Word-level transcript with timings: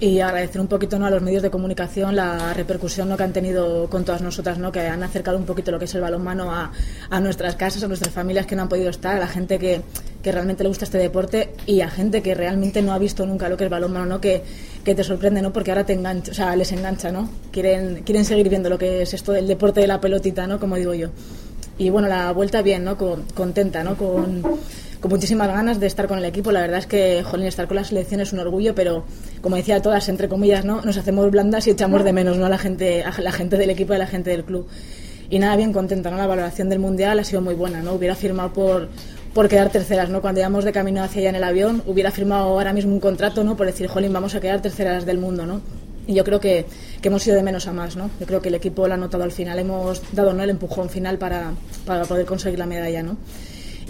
y 0.00 0.20
agradecer 0.20 0.60
un 0.60 0.66
poquito 0.66 0.98
¿no? 0.98 1.04
a 1.04 1.10
los 1.10 1.20
medios 1.20 1.42
de 1.42 1.50
comunicación 1.50 2.16
la 2.16 2.54
repercusión 2.54 3.08
¿no? 3.10 3.18
que 3.18 3.22
han 3.22 3.34
tenido 3.34 3.88
con 3.90 4.04
todas 4.04 4.22
nosotras, 4.22 4.58
¿no? 4.58 4.72
que 4.72 4.80
han 4.80 5.02
acercado 5.02 5.36
un 5.36 5.44
poquito 5.44 5.70
lo 5.70 5.78
que 5.78 5.84
es 5.84 5.94
el 5.94 6.00
balonmano 6.00 6.50
a, 6.50 6.72
a 7.10 7.20
nuestras 7.20 7.54
casas, 7.56 7.84
a 7.84 7.88
nuestras 7.88 8.12
familias 8.12 8.46
que 8.46 8.56
no 8.56 8.62
han 8.62 8.68
podido 8.70 8.88
estar, 8.88 9.16
a 9.16 9.20
la 9.20 9.26
gente 9.26 9.58
que, 9.58 9.82
que, 10.22 10.32
realmente 10.32 10.62
le 10.62 10.68
gusta 10.68 10.86
este 10.86 10.96
deporte 10.96 11.52
y 11.66 11.82
a 11.82 11.90
gente 11.90 12.22
que 12.22 12.34
realmente 12.34 12.80
no 12.80 12.94
ha 12.94 12.98
visto 12.98 13.26
nunca 13.26 13.50
lo 13.50 13.58
que 13.58 13.64
es 13.64 13.70
balonmano, 13.70 14.06
¿no? 14.06 14.20
que, 14.22 14.42
que 14.82 14.94
te 14.94 15.04
sorprende, 15.04 15.42
¿no? 15.42 15.52
porque 15.52 15.70
ahora 15.70 15.84
te 15.84 15.92
engancha, 15.92 16.32
o 16.32 16.34
sea, 16.34 16.56
les 16.56 16.72
engancha, 16.72 17.12
¿no? 17.12 17.28
quieren, 17.52 18.02
quieren 18.02 18.24
seguir 18.24 18.48
viendo 18.48 18.70
lo 18.70 18.78
que 18.78 19.02
es 19.02 19.12
esto 19.12 19.32
del 19.32 19.46
deporte 19.46 19.80
de 19.80 19.86
la 19.86 20.00
pelotita, 20.00 20.46
¿no? 20.46 20.58
como 20.58 20.76
digo 20.76 20.94
yo. 20.94 21.10
Y 21.76 21.88
bueno, 21.88 22.08
la 22.08 22.32
vuelta 22.32 22.60
bien, 22.60 22.84
¿no? 22.84 22.98
Con, 22.98 23.22
contenta, 23.34 23.82
¿no? 23.82 23.96
Con, 23.96 24.42
con 25.00 25.10
muchísimas 25.10 25.48
ganas 25.48 25.80
de 25.80 25.86
estar 25.86 26.06
con 26.06 26.18
el 26.18 26.24
equipo. 26.24 26.52
La 26.52 26.60
verdad 26.60 26.78
es 26.78 26.86
que, 26.86 27.22
jolín, 27.22 27.46
estar 27.46 27.66
con 27.66 27.76
la 27.76 27.84
selección 27.84 28.20
es 28.20 28.32
un 28.32 28.38
orgullo, 28.38 28.74
pero 28.74 29.04
como 29.40 29.56
decía 29.56 29.80
todas, 29.80 30.08
entre 30.08 30.28
comillas, 30.28 30.64
¿no? 30.64 30.82
Nos 30.82 30.96
hacemos 30.96 31.30
blandas 31.30 31.66
y 31.66 31.70
echamos 31.70 32.04
de 32.04 32.12
menos, 32.12 32.36
¿no? 32.36 32.46
A 32.46 32.48
la 32.48 32.58
gente, 32.58 33.02
a 33.02 33.20
la 33.20 33.32
gente 33.32 33.56
del 33.56 33.70
equipo 33.70 33.92
y 33.94 33.96
a 33.96 34.00
la 34.00 34.06
gente 34.06 34.30
del 34.30 34.44
club. 34.44 34.66
Y 35.30 35.38
nada, 35.38 35.56
bien 35.56 35.72
contenta, 35.72 36.10
¿no? 36.10 36.16
La 36.16 36.26
valoración 36.26 36.68
del 36.68 36.80
Mundial 36.80 37.18
ha 37.18 37.24
sido 37.24 37.40
muy 37.40 37.54
buena, 37.54 37.82
¿no? 37.82 37.94
Hubiera 37.94 38.14
firmado 38.14 38.52
por, 38.52 38.88
por 39.32 39.48
quedar 39.48 39.70
terceras, 39.70 40.10
¿no? 40.10 40.20
Cuando 40.20 40.40
íbamos 40.40 40.64
de 40.64 40.72
camino 40.72 41.02
hacia 41.02 41.20
allá 41.20 41.30
en 41.30 41.36
el 41.36 41.44
avión, 41.44 41.82
hubiera 41.86 42.10
firmado 42.10 42.44
ahora 42.44 42.72
mismo 42.72 42.92
un 42.92 43.00
contrato, 43.00 43.42
¿no? 43.42 43.56
Por 43.56 43.66
decir, 43.66 43.86
jolín, 43.86 44.12
vamos 44.12 44.34
a 44.34 44.40
quedar 44.40 44.60
terceras 44.60 45.06
del 45.06 45.18
mundo, 45.18 45.46
¿no? 45.46 45.60
Y 46.06 46.14
yo 46.14 46.24
creo 46.24 46.40
que, 46.40 46.66
que 47.00 47.08
hemos 47.08 47.24
ido 47.26 47.36
de 47.36 47.42
menos 47.42 47.68
a 47.68 47.72
más, 47.72 47.96
¿no? 47.96 48.10
Yo 48.18 48.26
creo 48.26 48.42
que 48.42 48.48
el 48.48 48.54
equipo 48.56 48.88
lo 48.88 48.94
ha 48.94 48.96
notado 48.96 49.22
al 49.22 49.32
final, 49.32 49.58
hemos 49.58 50.02
dado 50.12 50.32
¿no? 50.32 50.42
el 50.42 50.50
empujón 50.50 50.90
final 50.90 51.18
para, 51.18 51.52
para 51.86 52.04
poder 52.04 52.26
conseguir 52.26 52.58
la 52.58 52.66
medalla, 52.66 53.02
¿no? 53.02 53.16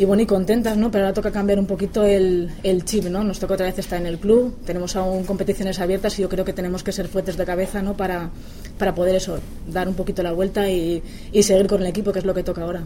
Y 0.00 0.06
bueno, 0.06 0.22
y 0.22 0.26
contentas, 0.26 0.78
¿no? 0.78 0.90
Pero 0.90 1.04
ahora 1.04 1.12
toca 1.12 1.30
cambiar 1.30 1.58
un 1.58 1.66
poquito 1.66 2.04
el, 2.04 2.50
el, 2.62 2.86
chip, 2.86 3.04
¿no? 3.04 3.22
Nos 3.22 3.38
toca 3.38 3.52
otra 3.52 3.66
vez 3.66 3.78
estar 3.78 4.00
en 4.00 4.06
el 4.06 4.16
club, 4.18 4.56
tenemos 4.64 4.96
aún 4.96 5.24
competiciones 5.24 5.78
abiertas 5.78 6.18
y 6.18 6.22
yo 6.22 6.28
creo 6.30 6.42
que 6.42 6.54
tenemos 6.54 6.82
que 6.82 6.90
ser 6.90 7.06
fuertes 7.06 7.36
de 7.36 7.44
cabeza, 7.44 7.82
¿no? 7.82 7.94
Para, 7.98 8.30
para 8.78 8.94
poder 8.94 9.16
eso, 9.16 9.38
dar 9.66 9.88
un 9.88 9.94
poquito 9.94 10.22
la 10.22 10.32
vuelta 10.32 10.70
y, 10.70 11.02
y 11.32 11.42
seguir 11.42 11.66
con 11.66 11.82
el 11.82 11.86
equipo, 11.88 12.12
que 12.12 12.20
es 12.20 12.24
lo 12.24 12.32
que 12.32 12.42
toca 12.42 12.62
ahora. 12.62 12.82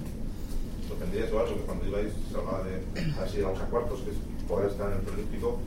¿Sorprendías 0.89 1.31
o 1.31 1.39
algo 1.39 1.55
que 1.55 1.63
cuando 1.63 1.87
ibais 1.87 2.11
se 2.33 2.37
hablaba 2.37 2.65
de 2.65 2.83
así 3.23 3.41
vamos 3.43 3.61
a 3.61 3.67
cuartos, 3.67 4.01
que 4.01 4.11
es 4.11 4.17
poder 4.49 4.71
estar 4.73 4.91
en 4.91 4.99
el 4.99 5.05
preolímpico? 5.05 5.61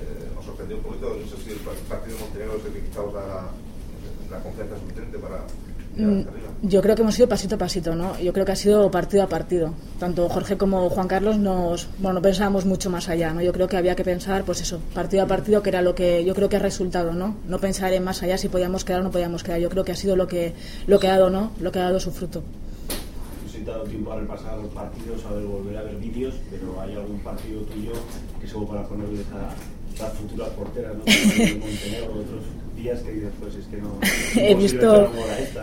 Eh, 0.00 0.30
nos 0.34 0.44
sorprendió 0.46 0.78
un 0.78 0.84
poquito, 0.84 1.18
no 1.20 1.36
sé 1.36 1.36
si 1.44 1.50
el 1.50 1.58
partido 1.58 2.16
de 2.16 2.22
Montenegro 2.22 2.56
es 2.56 2.64
el 2.64 2.72
que 2.72 2.80
quizá 2.80 3.02
la, 3.12 3.50
la 4.30 4.42
confianza 4.42 4.80
suficiente 4.80 5.18
para 5.18 5.44
yo 6.62 6.82
creo 6.82 6.94
que 6.94 7.02
hemos 7.02 7.18
ido 7.18 7.28
pasito 7.28 7.54
a 7.54 7.58
pasito, 7.58 7.94
¿no? 7.94 8.18
Yo 8.18 8.32
creo 8.32 8.44
que 8.44 8.52
ha 8.52 8.56
sido 8.56 8.90
partido 8.90 9.22
a 9.22 9.28
partido. 9.28 9.72
Tanto 9.98 10.28
Jorge 10.28 10.56
como 10.56 10.88
Juan 10.90 11.08
Carlos 11.08 11.38
nos, 11.38 11.88
bueno, 11.98 12.20
pensábamos 12.20 12.66
mucho 12.66 12.90
más 12.90 13.08
allá, 13.08 13.32
¿no? 13.32 13.40
Yo 13.42 13.52
creo 13.52 13.68
que 13.68 13.76
había 13.76 13.94
que 13.94 14.04
pensar, 14.04 14.44
pues 14.44 14.60
eso, 14.60 14.80
partido 14.94 15.22
a 15.22 15.26
partido, 15.26 15.62
que 15.62 15.70
era 15.70 15.82
lo 15.82 15.94
que 15.94 16.24
yo 16.24 16.34
creo 16.34 16.48
que 16.48 16.56
ha 16.56 16.60
resultado, 16.60 17.12
¿no? 17.12 17.36
No 17.46 17.58
pensar 17.58 17.92
en 17.92 18.04
más 18.04 18.22
allá 18.22 18.36
si 18.36 18.48
podíamos 18.48 18.84
quedar 18.84 19.00
o 19.00 19.04
no 19.04 19.10
podíamos 19.10 19.42
quedar. 19.42 19.60
Yo 19.60 19.70
creo 19.70 19.84
que 19.84 19.92
ha 19.92 19.96
sido 19.96 20.16
lo 20.16 20.26
que, 20.26 20.52
lo 20.86 20.98
que 20.98 21.08
ha 21.08 21.12
dado, 21.12 21.30
¿no? 21.30 21.52
Lo 21.60 21.72
que 21.72 21.78
ha 21.78 21.84
dado 21.84 22.00
su 22.00 22.10
fruto. 22.10 22.42
No 22.42 23.72
dado 23.72 23.84
tiempo 23.84 24.12
a 24.12 24.20
repasar 24.20 24.58
los 24.58 24.72
partidos, 24.72 25.24
a 25.24 25.30
volver 25.30 25.76
a 25.76 25.82
ver 25.82 25.96
vídeos, 25.96 26.34
pero 26.50 26.80
¿hay 26.80 26.94
algún 26.94 27.18
partido 27.20 27.62
tuyo 27.62 27.92
que 28.40 28.46
se 28.46 28.54
para 28.54 28.86
ponerle 28.86 29.22
a 29.32 30.02
las 30.02 30.12
futuras 30.12 30.48
porteras, 30.50 30.94
¿no? 30.94 31.04
Montenegro, 31.04 32.12
otros 32.20 32.44
he 34.36 34.54
visto 34.54 35.10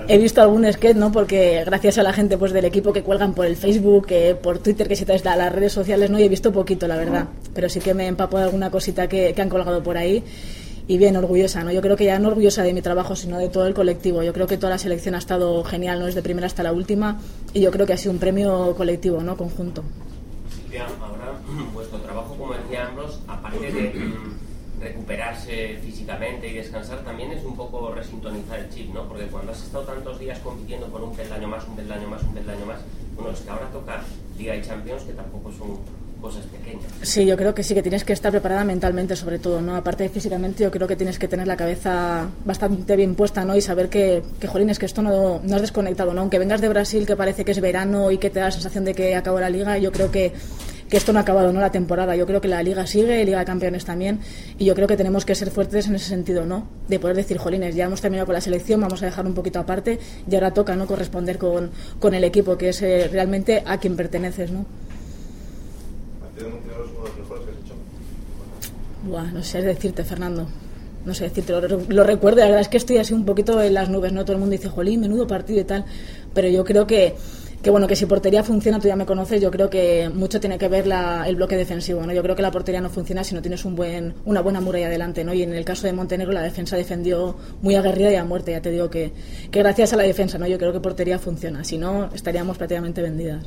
he 0.07 0.17
visto 0.17 0.41
algún 0.41 0.71
sketch 0.71 0.95
no 0.95 1.11
porque 1.11 1.63
gracias 1.65 1.97
a 1.97 2.03
la 2.03 2.13
gente 2.13 2.37
pues 2.37 2.51
del 2.51 2.65
equipo 2.65 2.93
que 2.93 3.03
cuelgan 3.03 3.33
por 3.33 3.45
el 3.45 3.55
Facebook 3.55 4.07
por 4.41 4.59
Twitter 4.59 4.87
que 4.87 4.95
se 4.95 5.05
te 5.05 5.17
da 5.19 5.35
las 5.35 5.53
redes 5.53 5.73
sociales 5.73 6.09
no 6.09 6.19
y 6.19 6.23
he 6.23 6.29
visto 6.29 6.51
poquito 6.51 6.87
la 6.87 6.97
verdad. 6.97 7.27
Pero 7.53 7.69
sí 7.69 7.79
que 7.79 7.93
me 7.93 8.07
empapó 8.07 8.37
de 8.37 8.45
alguna 8.45 8.71
cosita 8.71 9.07
que, 9.07 9.33
han 9.37 9.49
colgado 9.49 9.83
por 9.83 9.97
ahí. 9.97 10.23
Y 10.85 10.97
bien 10.97 11.15
orgullosa 11.15 11.63
no 11.63 11.71
yo 11.71 11.81
creo 11.81 11.95
que 11.95 12.05
ya 12.05 12.19
no 12.19 12.27
orgullosa 12.27 12.61
de 12.61 12.73
mi 12.73 12.81
trabajo 12.81 13.15
sino 13.15 13.37
de 13.39 13.49
todo 13.49 13.67
el 13.67 13.73
colectivo. 13.73 14.21
Yo 14.23 14.33
creo 14.33 14.47
que 14.47 14.57
toda 14.57 14.71
la 14.71 14.77
selección 14.77 15.15
ha 15.15 15.19
estado 15.19 15.63
genial 15.63 15.99
no 15.99 16.07
desde 16.07 16.21
primera 16.21 16.47
hasta 16.47 16.63
la 16.63 16.73
última. 16.73 17.19
Y 17.53 17.61
yo 17.61 17.71
creo 17.71 17.85
que 17.85 17.93
ha 17.93 17.97
sido 17.97 18.11
un 18.11 18.19
premio 18.19 18.75
colectivo 18.75 19.21
no 19.21 19.37
conjunto. 19.37 19.83
Ahora 21.01 21.39
vuestro 21.73 21.99
trabajo 21.99 22.35
como 22.35 22.53
decía 22.53 22.87
ambos 22.87 23.19
aparte 23.27 23.71
de 23.71 23.93
recuperarse 24.83 25.77
físicamente 25.83 26.47
y 26.47 26.53
descansar 26.53 27.03
también 27.03 27.31
es 27.31 27.43
un 27.43 27.55
poco 27.55 27.91
resintonizar 27.93 28.59
el 28.59 28.69
chip, 28.69 28.93
¿no? 28.93 29.07
Porque 29.07 29.25
cuando 29.27 29.51
has 29.51 29.63
estado 29.63 29.85
tantos 29.85 30.19
días 30.19 30.39
compitiendo 30.39 30.87
por 30.87 31.01
un 31.01 31.15
peldaño 31.15 31.47
más, 31.47 31.67
un 31.67 31.75
peldaño 31.75 32.07
más, 32.07 32.21
un 32.23 32.33
peldaño 32.33 32.65
más, 32.65 32.79
bueno, 33.15 33.31
es 33.31 33.39
que 33.39 33.49
ahora 33.49 33.67
toca 33.71 34.03
Liga 34.37 34.55
y 34.55 34.61
Champions, 34.61 35.03
que 35.03 35.13
tampoco 35.13 35.51
son 35.51 35.77
cosas 36.23 36.45
pequeñas. 36.45 36.85
Sí, 37.01 37.25
yo 37.25 37.35
creo 37.35 37.53
que 37.53 37.63
sí, 37.63 37.73
que 37.73 37.81
tienes 37.81 38.05
que 38.05 38.13
estar 38.13 38.31
preparada 38.31 38.63
mentalmente 38.63 39.15
sobre 39.15 39.39
todo, 39.39 39.61
¿no? 39.61 39.75
Aparte 39.75 40.03
de 40.03 40.09
físicamente, 40.09 40.63
yo 40.63 40.71
creo 40.71 40.87
que 40.87 40.95
tienes 40.95 41.19
que 41.19 41.27
tener 41.27 41.47
la 41.47 41.57
cabeza 41.57 42.29
bastante 42.45 42.95
bien 42.95 43.13
puesta, 43.15 43.43
¿no? 43.43 43.55
Y 43.55 43.61
saber 43.61 43.89
que, 43.89 44.23
que 44.39 44.47
jolín, 44.47 44.69
es 44.69 44.79
que 44.79 44.85
esto 44.85 45.01
no, 45.01 45.41
no 45.43 45.55
has 45.55 45.61
desconectado, 45.61 46.13
¿no? 46.13 46.21
Aunque 46.21 46.39
vengas 46.39 46.61
de 46.61 46.69
Brasil, 46.69 47.05
que 47.05 47.17
parece 47.17 47.43
que 47.43 47.51
es 47.51 47.59
verano 47.59 48.09
y 48.09 48.17
que 48.17 48.29
te 48.29 48.39
da 48.39 48.45
la 48.45 48.51
sensación 48.51 48.85
de 48.85 48.93
que 48.93 49.15
acabó 49.15 49.39
la 49.39 49.49
liga, 49.49 49.77
yo 49.77 49.91
creo 49.91 50.11
que 50.11 50.31
que 50.93 50.97
esto 50.97 51.11
no 51.11 51.17
ha 51.17 51.23
acabado, 51.23 51.51
¿no? 51.51 51.59
La 51.59 51.71
temporada. 51.71 52.15
Yo 52.15 52.27
creo 52.27 52.39
que 52.39 52.47
la 52.47 52.61
Liga 52.61 52.85
sigue, 52.85 53.25
Liga 53.25 53.39
de 53.39 53.45
Campeones 53.45 53.83
también, 53.83 54.19
y 54.59 54.65
yo 54.65 54.75
creo 54.75 54.87
que 54.87 54.95
tenemos 54.95 55.25
que 55.25 55.33
ser 55.33 55.49
fuertes 55.49 55.87
en 55.87 55.95
ese 55.95 56.05
sentido, 56.05 56.45
¿no? 56.45 56.67
De 56.87 56.99
poder 56.99 57.15
decir, 57.15 57.39
jolines, 57.39 57.73
ya 57.73 57.85
hemos 57.85 57.99
terminado 57.99 58.27
con 58.27 58.33
la 58.33 58.41
selección, 58.41 58.79
vamos 58.79 59.01
a 59.01 59.07
dejar 59.07 59.25
un 59.25 59.33
poquito 59.33 59.57
aparte, 59.57 59.97
y 60.29 60.35
ahora 60.35 60.53
toca, 60.53 60.75
¿no? 60.75 60.85
Corresponder 60.85 61.39
con, 61.39 61.71
con 61.99 62.13
el 62.13 62.23
equipo, 62.23 62.59
que 62.59 62.69
es 62.69 62.79
eh, 62.83 63.09
realmente 63.11 63.63
a 63.65 63.79
quien 63.79 63.95
perteneces, 63.95 64.51
¿no? 64.51 64.67
Buah, 69.07 69.31
no 69.31 69.41
sé 69.41 69.63
decirte, 69.63 70.03
Fernando. 70.03 70.47
No 71.07 71.15
sé 71.15 71.23
decirte, 71.23 71.53
lo, 71.53 71.81
lo, 71.89 72.03
recuerdo. 72.03 72.41
La 72.41 72.45
verdad 72.45 72.61
es 72.61 72.67
que 72.67 72.77
estoy 72.77 72.99
así 72.99 73.15
un 73.15 73.25
poquito 73.25 73.59
en 73.63 73.73
las 73.73 73.89
nubes, 73.89 74.13
¿no? 74.13 74.25
Todo 74.25 74.33
el 74.33 74.39
mundo 74.39 74.51
dice, 74.51 74.69
jolín, 74.69 75.01
menudo 75.01 75.25
partido 75.25 75.59
y 75.59 75.63
tal. 75.63 75.85
Pero 76.35 76.49
yo 76.49 76.63
creo 76.63 76.85
que 76.85 77.15
que 77.63 77.69
bueno, 77.69 77.87
que 77.87 77.95
si 77.95 78.05
portería 78.05 78.43
funciona, 78.43 78.77
tú 78.77 78.89
ya 78.89 78.97
me 78.97 79.05
conoces, 79.05 79.41
yo 79.41 79.49
creo 79.49 79.69
que 79.69 80.11
mucho 80.13 80.41
tiene 80.41 80.57
que 80.57 80.67
ver 80.67 80.85
la, 80.85 81.23
el 81.25 81.37
bloque 81.37 81.55
defensivo, 81.55 82.05
¿no? 82.05 82.11
Yo 82.11 82.21
creo 82.21 82.35
que 82.35 82.41
la 82.41 82.51
portería 82.51 82.81
no 82.81 82.89
funciona 82.89 83.23
si 83.23 83.33
no 83.33 83.41
tienes 83.41 83.63
un 83.63 83.73
buen, 83.73 84.15
una 84.25 84.41
buena 84.41 84.59
muralla 84.59 84.87
adelante, 84.87 85.23
¿no? 85.23 85.33
Y 85.33 85.43
en 85.43 85.53
el 85.53 85.63
caso 85.63 85.87
de 85.87 85.93
Montenegro 85.93 86.33
la 86.33 86.41
defensa 86.41 86.75
defendió 86.75 87.37
muy 87.61 87.75
aguerrida 87.75 88.11
y 88.11 88.15
a 88.15 88.25
muerte, 88.25 88.51
ya 88.51 88.61
te 88.61 88.69
digo 88.69 88.89
que, 88.89 89.13
que 89.49 89.59
gracias 89.59 89.93
a 89.93 89.95
la 89.95 90.03
defensa, 90.03 90.37
¿no? 90.37 90.45
Yo 90.45 90.57
creo 90.57 90.73
que 90.73 90.81
portería 90.81 91.19
funciona, 91.19 91.63
si 91.63 91.77
no 91.77 92.09
estaríamos 92.13 92.57
prácticamente 92.57 93.01
vendidas. 93.01 93.45